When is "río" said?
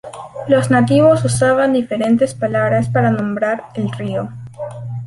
3.91-4.29